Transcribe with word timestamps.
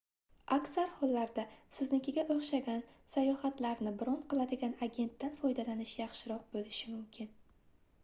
aksar 0.55 0.87
hollarda 1.01 1.43
siznikiga 1.79 2.23
oʻxshagan 2.37 2.81
sayohatlarni 3.17 3.95
bron 4.03 4.19
qiladigan 4.35 4.77
agentdan 4.89 5.39
foydalanish 5.45 5.97
yaxshiroq 6.05 6.53
boʻlishi 6.59 6.95
mumkin 6.99 7.35